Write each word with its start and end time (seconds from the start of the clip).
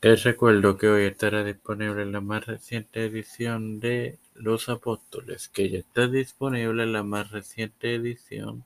Te 0.00 0.16
recuerdo 0.16 0.78
que 0.78 0.88
hoy 0.88 1.04
estará 1.04 1.44
disponible 1.44 2.06
la 2.06 2.22
más 2.22 2.46
reciente 2.46 3.04
edición 3.04 3.80
de 3.80 4.18
Los 4.34 4.70
Apóstoles, 4.70 5.50
que 5.50 5.68
ya 5.68 5.80
está 5.80 6.08
disponible 6.08 6.86
la 6.86 7.02
más 7.02 7.30
reciente 7.30 7.94
edición 7.96 8.64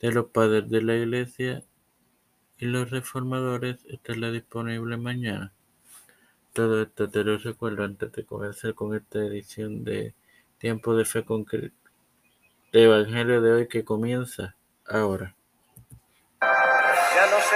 de 0.00 0.12
Los 0.12 0.26
Padres 0.26 0.70
de 0.70 0.80
la 0.80 0.94
Iglesia 0.94 1.64
y 2.56 2.66
los 2.66 2.88
Reformadores 2.88 3.84
estará 3.86 4.30
disponible 4.30 4.96
mañana. 4.96 5.52
Todo 6.52 6.82
esto 6.82 7.10
te 7.10 7.24
lo 7.24 7.36
recuerdo 7.36 7.82
antes 7.82 8.12
de 8.12 8.24
comenzar 8.24 8.74
con 8.74 8.94
esta 8.94 9.18
edición 9.24 9.82
de 9.82 10.14
Tiempo 10.58 10.94
de 10.94 11.04
Fe 11.04 11.24
con 11.24 11.42
Cristo, 11.42 11.90
de 12.72 12.84
Evangelio 12.84 13.42
de 13.42 13.52
hoy 13.54 13.66
que 13.66 13.84
comienza 13.84 14.54
ahora. 14.86 15.34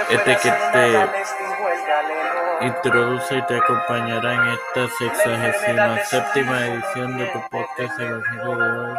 Este 0.09 0.37
que 0.37 0.51
te 0.73 2.65
introduce 2.65 3.37
y 3.37 3.41
te 3.43 3.57
acompañará 3.57 4.33
en 4.33 4.47
esta 4.49 4.95
sexagésima 4.97 5.99
séptima 6.05 6.65
edición 6.65 7.17
de 7.17 7.25
tu 7.27 7.39
podcast 7.49 7.99
Evangelio 7.99 8.55
de 8.55 8.79
hoy, 8.79 8.95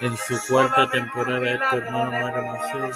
en 0.00 0.16
su 0.18 0.46
cuarta 0.48 0.90
temporada, 0.90 1.50
este 1.50 1.76
hermano 1.76 2.10
Mario 2.10 2.92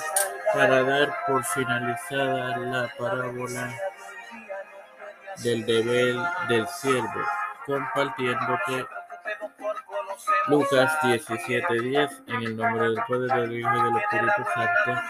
para 0.53 0.83
dar 0.83 1.17
por 1.27 1.45
finalizada 1.45 2.57
la 2.59 2.89
parábola 2.99 3.75
del 5.39 5.65
deber 5.65 6.17
del 6.49 6.69
siervo, 6.69 7.25
compartiéndote 7.65 8.87
Lucas 10.49 10.93
17:10 11.03 12.23
en 12.27 12.43
el 12.43 12.57
nombre 12.57 12.85
del 12.89 12.97
Padre, 13.09 13.41
del 13.41 13.59
Hijo 13.59 13.71
y 13.77 13.83
del 13.83 13.97
Espíritu 13.97 14.45
Santo. 14.55 15.03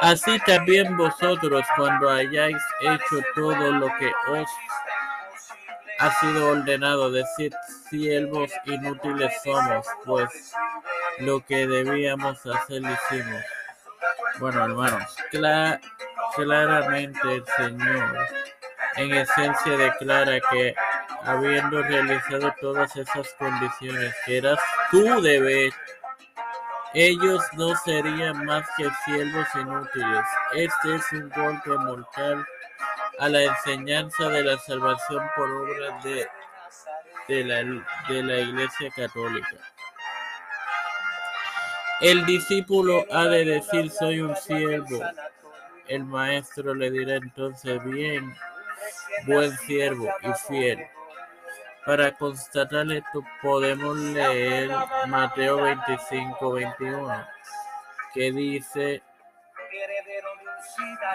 Así 0.00 0.38
también 0.40 0.96
vosotros, 0.96 1.64
cuando 1.76 2.10
hayáis 2.10 2.56
hecho 2.80 3.22
todo 3.34 3.72
lo 3.72 3.86
que 3.98 4.12
os 4.28 4.48
ha 5.98 6.10
sido 6.20 6.52
ordenado, 6.52 7.10
decir 7.10 7.52
siervos 7.90 8.50
inútiles 8.64 9.32
somos, 9.44 9.86
pues 10.04 10.54
lo 11.18 11.44
que 11.44 11.66
debíamos 11.66 12.38
hacer 12.46 12.80
lo 12.82 12.90
hicimos. 12.92 13.42
Bueno, 14.38 14.64
hermanos, 14.64 15.16
claramente 16.34 17.34
el 17.34 17.44
Señor 17.56 18.16
en 18.96 19.12
esencia 19.12 19.76
declara 19.76 20.40
que 20.50 20.74
habiendo 21.24 21.82
realizado 21.82 22.54
todas 22.60 22.94
esas 22.96 23.32
condiciones 23.34 24.14
que 24.24 24.38
eras 24.38 24.58
tu 24.90 25.20
deber, 25.20 25.72
ellos 26.94 27.42
no 27.52 27.76
serían 27.76 28.44
más 28.44 28.66
que 28.76 28.88
siervos 29.04 29.46
inútiles. 29.54 30.24
Este 30.54 30.94
es 30.96 31.12
un 31.12 31.30
golpe 31.30 31.70
mortal 31.70 32.44
a 33.18 33.28
la 33.28 33.42
enseñanza 33.42 34.28
de 34.28 34.42
la 34.42 34.58
salvación 34.58 35.24
por 35.36 35.50
obra 35.50 36.00
de, 36.02 36.26
de, 37.28 37.44
la, 37.44 37.84
de 38.08 38.22
la 38.22 38.38
Iglesia 38.40 38.90
Católica. 38.96 39.56
El 42.00 42.24
discípulo 42.24 43.04
ha 43.12 43.26
de 43.26 43.44
decir 43.44 43.90
soy 43.90 44.20
un 44.20 44.34
siervo. 44.34 45.00
El 45.86 46.04
maestro 46.04 46.74
le 46.74 46.90
dirá 46.90 47.16
entonces 47.16 47.84
bien, 47.84 48.34
buen 49.26 49.56
siervo 49.58 50.08
y 50.22 50.32
fiel. 50.48 50.86
Para 51.86 52.12
constatar 52.16 52.90
esto 52.92 53.22
podemos 53.42 53.96
leer 53.96 54.70
Mateo 55.06 55.62
25, 55.62 56.52
21, 56.52 57.26
que 58.14 58.32
dice 58.32 59.02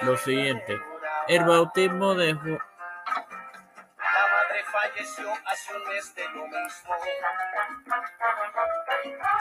lo 0.02 0.18
siguiente. 0.18 0.80
El 1.28 1.44
bautismo 1.46 2.16
de 2.16 2.34
Juan 2.34 2.60
falleció 4.76 5.32
hace 5.46 5.76
un 5.76 5.88
mes 5.90 6.16
de 6.16 6.24
lo 6.30 6.48
mismo. 6.48 6.94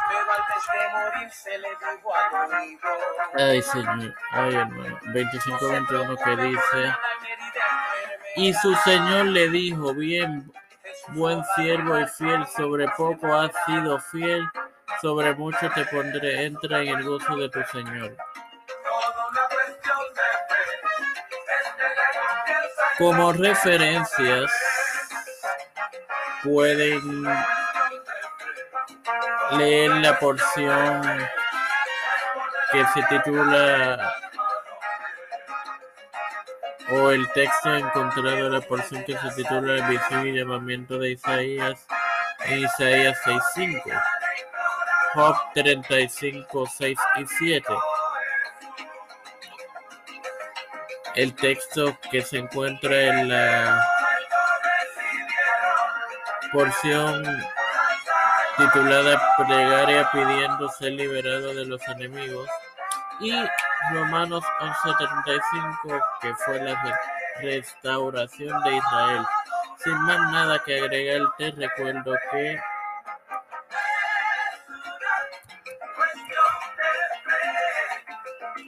Pero 0.08 0.32
antes 0.32 0.62
de 0.72 0.88
morir 0.92 1.30
se 1.30 1.58
le. 1.58 1.68
Ay, 3.36 3.62
señor. 3.62 4.14
Ay, 4.30 4.54
hermano. 4.54 4.98
25, 5.12 5.68
21 5.68 6.16
que 6.16 6.36
dice. 6.36 6.94
Y 8.36 8.52
su 8.54 8.74
señor 8.76 9.26
le 9.26 9.48
dijo, 9.48 9.94
bien, 9.94 10.52
buen 11.08 11.42
siervo 11.56 11.98
y 11.98 12.06
fiel, 12.06 12.46
sobre 12.56 12.88
poco 12.96 13.34
has 13.34 13.50
sido 13.66 13.98
fiel, 14.00 14.44
sobre 15.00 15.34
mucho 15.34 15.70
te 15.74 15.84
pondré, 15.86 16.46
entra 16.46 16.80
en 16.80 16.88
el 16.88 17.02
gozo 17.04 17.36
de 17.36 17.48
tu 17.48 17.62
Señor. 17.72 18.16
Como 22.98 23.32
referencias, 23.32 24.50
pueden 26.42 27.26
leer 29.52 29.90
la 29.90 30.18
porción 30.18 31.28
que 32.70 32.86
se 32.86 33.02
titula 33.04 34.14
o 36.90 37.10
el 37.10 37.30
texto 37.32 37.74
encontrado 37.74 38.50
la 38.50 38.60
porción 38.60 39.04
que 39.04 39.16
se 39.16 39.30
titula 39.36 39.74
El 39.74 39.84
visión 39.84 40.26
y 40.26 40.32
llamamiento 40.38 40.98
de 40.98 41.12
Isaías 41.12 41.86
en 42.46 42.60
Isaías 42.60 43.16
6.5, 43.24 44.02
Job 45.14 45.36
35, 45.54 46.66
6 46.76 46.98
y 47.16 47.26
7. 47.26 47.74
El 51.14 51.34
texto 51.34 51.96
que 52.10 52.22
se 52.22 52.38
encuentra 52.38 52.94
en 52.94 53.28
la 53.28 53.86
porción 56.52 57.24
titulada 58.58 59.20
Plegaria 59.36 60.08
pidiendo 60.12 60.68
ser 60.68 60.92
liberado 60.92 61.54
de 61.54 61.64
los 61.64 61.80
enemigos 61.88 62.48
y 63.20 63.32
Romanos 63.92 64.44
11:35, 64.60 66.00
que 66.20 66.34
fue 66.36 66.60
la 66.62 67.00
restauración 67.40 68.62
de 68.62 68.76
Israel. 68.76 69.26
Sin 69.82 69.94
más 70.02 70.32
nada 70.32 70.58
que 70.64 70.80
agregar, 70.80 71.22
te 71.36 71.50
recuerdo 71.50 72.14
que 72.30 72.60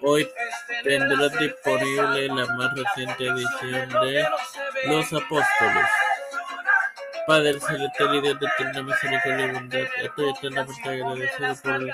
hoy 0.02 0.28
tendrás 0.84 1.38
disponible 1.38 2.28
la 2.28 2.46
más 2.54 2.74
reciente 2.76 3.26
edición 3.26 3.88
de 3.88 4.28
Los 4.86 5.12
Apóstoles. 5.12 5.86
Padre 7.26 7.58
celestial 7.58 8.14
y 8.14 8.20
Dios 8.20 8.38
de 8.38 8.46
eterna 8.46 8.82
misericordia 8.82 9.46
y 9.46 9.52
bondad, 9.52 9.80
estoy 10.00 10.30
eternamente 10.30 10.88
agradecido 10.88 11.56
por 11.62 11.90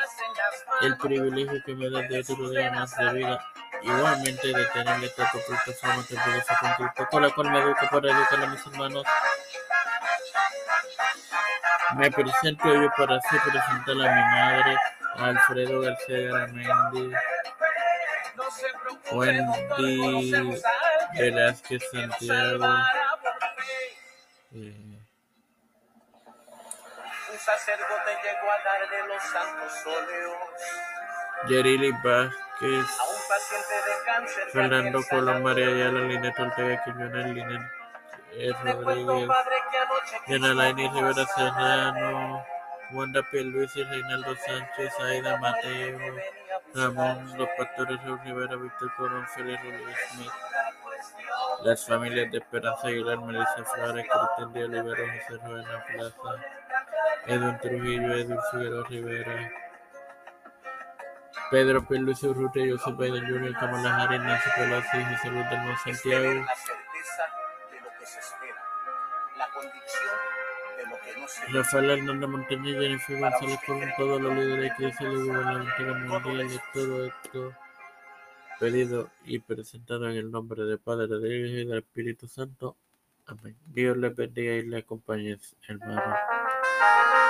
el 0.83 0.97
privilegio 0.97 1.63
que 1.65 1.75
me 1.75 1.91
da 1.91 2.03
de 2.03 2.21
otro 2.21 2.51
día 2.51 2.71
más 2.73 2.97
de 2.97 3.13
vida. 3.13 3.45
Igualmente 3.83 4.49
de 4.49 4.65
tener 4.67 5.05
esta 5.05 5.31
plataforma 5.31 6.05
temporal 6.07 6.45
con 6.97 7.07
con 7.11 7.23
la 7.23 7.31
cual 7.31 7.51
me 7.51 7.59
educo 7.59 7.87
para 7.91 8.11
educar 8.11 8.43
a 8.43 8.47
mis 8.47 8.67
hermanos. 8.67 9.05
Me 11.97 12.11
presento 12.11 12.75
yo 12.75 12.91
para 12.97 13.17
así 13.17 13.37
presentar 13.45 14.09
a 14.09 14.15
mi 14.15 14.23
madre, 14.31 14.77
Alfredo 15.17 15.81
García 15.81 16.19
Garamendi, 16.21 17.13
Wendy 19.13 20.55
Velázquez 21.19 21.83
Santiago. 21.91 22.67
Eh, 24.55 24.92
sacerdote 27.45 28.11
llegó 28.23 28.51
a 28.51 28.59
darle 28.63 29.07
los 29.09 29.23
santos 29.23 29.87
óleos. 29.87 30.37
Yerili 31.49 31.91
Vázquez, 32.05 32.87
Fernando 34.53 35.03
Colón, 35.11 35.43
María 35.43 35.67
Ayala, 35.67 36.01
Linet 36.01 36.39
Ortega 36.39 36.85
Quiñones, 36.85 37.27
Linet 37.27 37.63
Rodríguez, 38.65 39.29
Yanalaini 40.29 40.89
Rivera 40.89 41.27
Serrano, 41.35 42.45
Wanda 42.93 43.23
P. 43.31 43.43
Luis 43.43 43.75
y 43.77 43.83
Reinaldo 43.83 44.37
Sánchez, 44.37 44.93
Aida 45.01 45.37
Mateo, 45.39 45.99
Ramón, 46.75 47.37
los 47.37 47.49
pastores 47.59 47.99
Rivera, 48.25 48.57
Víctor 48.57 48.95
Colón, 48.97 49.27
Félix 49.35 49.63
Rodríguez 49.65 49.99
Smith, 50.13 50.31
las 51.65 51.87
familias 51.87 52.31
de 52.31 52.39
Esperanza 52.39 52.87
Aguilar, 52.87 53.19
Melissa 53.19 53.65
Flores, 53.65 54.07
Cristian 54.07 54.53
de 54.53 54.65
Olivero, 54.65 55.05
José 55.07 55.45
Rueda 55.45 55.87
Plaza, 55.87 56.62
Edwin 57.27 57.59
Trujillo, 57.61 58.15
Edwin 58.15 58.39
Figueroa 58.51 58.87
Rivera, 58.89 59.53
Pedro 61.51 61.87
Luis 61.89 62.23
Urrutia, 62.23 62.65
José 62.77 62.93
Biden 62.93 63.27
Jr., 63.27 63.53
Kamala 63.55 63.97
Harris, 63.97 64.21
Nancy 64.21 64.51
Pelosi, 64.57 65.05
José 65.05 65.31
Luis 65.31 65.51
del 65.51 65.77
Santiago. 65.95 66.47
Rafael 71.53 71.91
Hernández 71.91 72.29
Montañez, 72.29 72.79
Jennifer 72.79 73.19
González 73.19 73.59
con 73.67 73.81
todos 73.97 74.21
los 74.21 74.35
líderes 74.35 74.73
que 74.79 74.93
se 74.93 75.05
le 75.05 75.25
gobernante 75.25 75.83
mundial 75.85 76.49
de 76.49 76.61
todo 76.73 77.07
esto 77.07 77.55
pedido 78.63 79.11
y 79.25 79.41
presentado 79.41 80.09
en 80.09 80.17
el 80.17 80.31
nombre 80.31 80.63
del 80.63 80.79
Padre, 80.79 81.09
del 81.09 81.49
Hijo 81.49 81.59
y 81.59 81.65
del 81.67 81.79
Espíritu 81.79 82.29
Santo. 82.29 82.77
Amén. 83.27 83.57
Dios 83.67 83.97
les 83.97 84.15
bendiga 84.15 84.55
y 84.55 84.69
les 84.69 84.85
acompañe, 84.85 85.37
hermano. 85.67 86.15